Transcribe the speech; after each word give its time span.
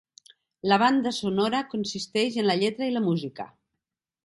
La 0.71 0.79
Banda 0.83 1.11
Sonora 1.17 1.59
consisteix 1.75 2.41
en 2.45 2.51
la 2.51 2.57
lletra 2.65 2.91
i 2.93 2.99
la 2.99 3.07
música. 3.11 3.49